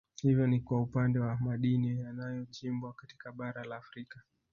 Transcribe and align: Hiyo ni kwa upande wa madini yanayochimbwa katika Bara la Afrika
Hiyo 0.21 0.47
ni 0.47 0.59
kwa 0.59 0.81
upande 0.81 1.19
wa 1.19 1.37
madini 1.37 1.99
yanayochimbwa 1.99 2.93
katika 2.93 3.31
Bara 3.31 3.63
la 3.65 3.75
Afrika 3.77 4.21